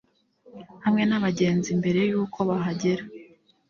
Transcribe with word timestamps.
Hamwe 0.85 1.03
n 1.09 1.13
abagenzi 1.17 1.69
mbere 1.79 1.99
y 2.09 2.13
uko 2.23 2.39
bahagera 2.49 3.03